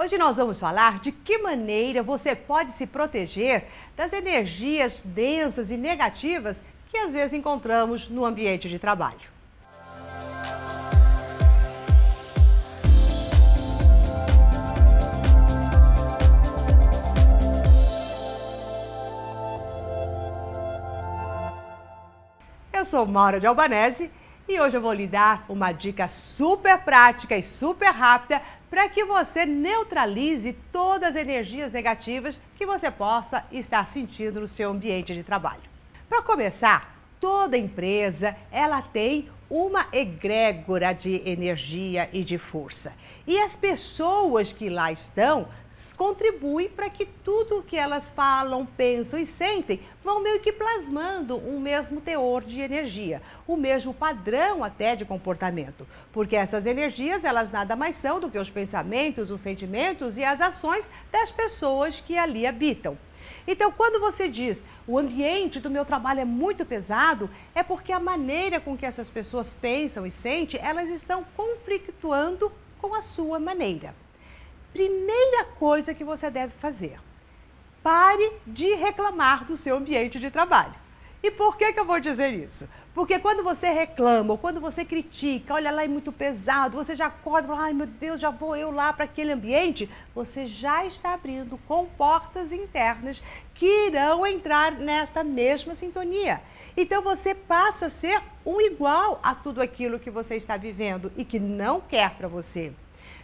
[0.00, 5.76] Hoje nós vamos falar de que maneira você pode se proteger das energias densas e
[5.76, 9.28] negativas que às vezes encontramos no ambiente de trabalho.
[22.72, 24.12] Eu sou Maura de Albanese
[24.48, 28.40] e hoje eu vou lhe dar uma dica super prática e super rápida
[28.70, 34.70] para que você neutralize todas as energias negativas que você possa estar sentindo no seu
[34.70, 35.60] ambiente de trabalho.
[36.08, 42.92] Para começar, toda empresa ela tem uma egrégora de energia e de força.
[43.26, 45.48] E as pessoas que lá estão
[45.96, 51.60] contribuem para que tudo que elas falam, pensam e sentem vão meio que plasmando um
[51.60, 55.86] mesmo teor de energia, o mesmo padrão até de comportamento.
[56.12, 60.40] Porque essas energias, elas nada mais são do que os pensamentos, os sentimentos e as
[60.40, 62.98] ações das pessoas que ali habitam.
[63.46, 68.00] Então, quando você diz o ambiente do meu trabalho é muito pesado, é porque a
[68.00, 73.94] maneira com que essas pessoas pensam e sentem, elas estão conflituando com a sua maneira.
[74.72, 76.98] Primeira coisa que você deve fazer:
[77.82, 80.74] pare de reclamar do seu ambiente de trabalho.
[81.20, 82.68] E por que, que eu vou dizer isso?
[82.94, 87.06] Porque quando você reclama ou quando você critica, olha lá é muito pesado, você já
[87.06, 90.84] acorda e fala, ai meu Deus, já vou eu lá para aquele ambiente, você já
[90.84, 96.40] está abrindo com portas internas que irão entrar nesta mesma sintonia.
[96.76, 101.24] Então você passa a ser um igual a tudo aquilo que você está vivendo e
[101.24, 102.72] que não quer para você.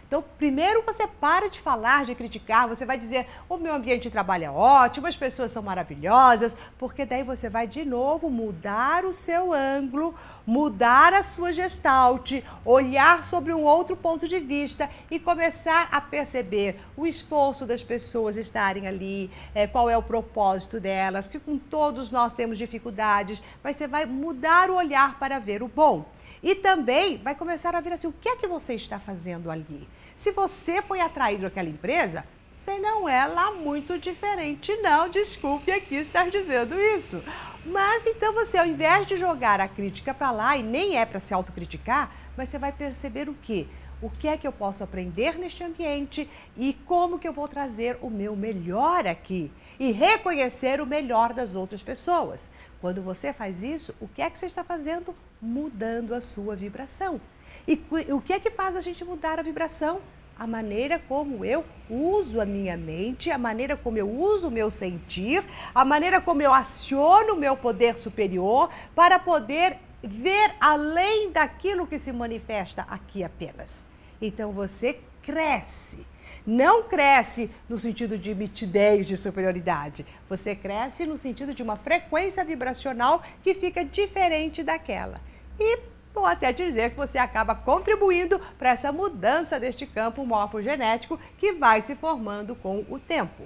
[0.07, 4.11] Então, primeiro você para de falar, de criticar, você vai dizer: o meu ambiente de
[4.11, 9.11] trabalho é ótimo, as pessoas são maravilhosas, porque daí você vai de novo mudar o
[9.11, 10.13] seu ângulo,
[10.45, 12.33] mudar a sua gestalt,
[12.63, 18.37] olhar sobre um outro ponto de vista e começar a perceber o esforço das pessoas
[18.37, 23.75] estarem ali, é, qual é o propósito delas, que com todos nós temos dificuldades, mas
[23.75, 26.05] você vai mudar o olhar para ver o bom.
[26.43, 29.87] E também vai começar a ver assim, o que é que você está fazendo ali?
[30.15, 32.23] Se você foi atraído àquela empresa,
[32.53, 35.09] você não é lá muito diferente, não.
[35.09, 37.21] Desculpe aqui estar dizendo isso.
[37.65, 41.19] Mas então você, ao invés de jogar a crítica para lá, e nem é para
[41.19, 43.67] se autocriticar, mas você vai perceber o quê?
[44.01, 47.97] o que é que eu posso aprender neste ambiente e como que eu vou trazer
[48.01, 52.49] o meu melhor aqui e reconhecer o melhor das outras pessoas.
[52.81, 55.15] Quando você faz isso, o que é que você está fazendo?
[55.41, 57.19] Mudando a sua vibração.
[57.67, 60.01] E o que é que faz a gente mudar a vibração?
[60.37, 64.69] A maneira como eu uso a minha mente, a maneira como eu uso o meu
[64.69, 71.87] sentir, a maneira como eu aciono o meu poder superior para poder ver além daquilo
[71.87, 73.85] que se manifesta aqui apenas.
[74.21, 76.05] Então você cresce.
[76.45, 80.05] Não cresce no sentido de mitidez, de superioridade.
[80.27, 85.19] Você cresce no sentido de uma frequência vibracional que fica diferente daquela.
[85.59, 85.79] E
[86.15, 91.81] vou até dizer que você acaba contribuindo para essa mudança deste campo morfogenético que vai
[91.81, 93.43] se formando com o tempo.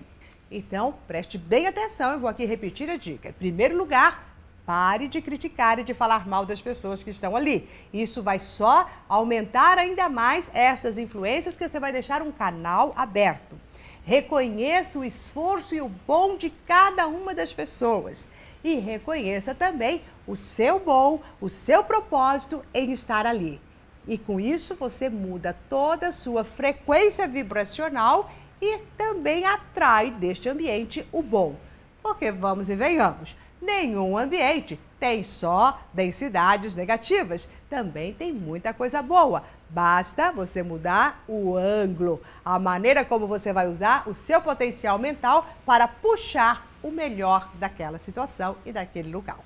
[0.51, 3.29] Então, preste bem atenção, eu vou aqui repetir a dica.
[3.29, 4.29] Em primeiro lugar,
[4.69, 7.67] Pare de criticar e de falar mal das pessoas que estão ali.
[7.91, 13.59] Isso vai só aumentar ainda mais estas influências, porque você vai deixar um canal aberto.
[14.05, 18.27] Reconheça o esforço e o bom de cada uma das pessoas.
[18.63, 23.61] E reconheça também o seu bom, o seu propósito em estar ali.
[24.07, 28.31] E com isso você muda toda a sua frequência vibracional
[28.61, 31.55] e também atrai deste ambiente o bom.
[32.01, 37.49] Porque vamos e venhamos nenhum ambiente tem só densidades negativas.
[37.69, 39.43] Também tem muita coisa boa.
[39.69, 45.47] Basta você mudar o ângulo, a maneira como você vai usar o seu potencial mental
[45.65, 49.39] para puxar o melhor daquela situação e daquele lugar.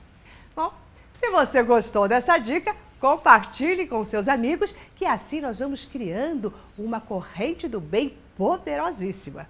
[0.55, 0.73] Bom,
[1.13, 7.01] se você gostou dessa dica, compartilhe com seus amigos, que assim nós vamos criando uma
[7.01, 9.47] corrente do bem poderosíssima.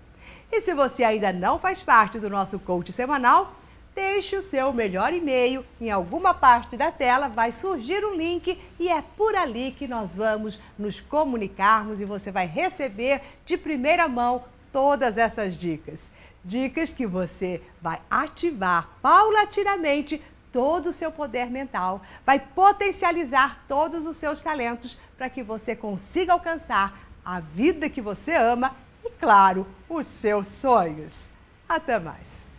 [0.51, 3.55] E se você ainda não faz parte do nosso coach semanal,
[3.95, 5.65] deixe o seu melhor e-mail.
[5.79, 10.15] Em alguma parte da tela vai surgir um link e é por ali que nós
[10.15, 14.43] vamos nos comunicarmos e você vai receber de primeira mão
[14.73, 16.11] todas essas dicas.
[16.43, 20.21] Dicas que você vai ativar paulatinamente
[20.51, 26.33] todo o seu poder mental, vai potencializar todos os seus talentos para que você consiga
[26.33, 28.75] alcançar a vida que você ama
[29.05, 31.31] e, claro, os seus sonhos.
[31.67, 32.52] Até mais!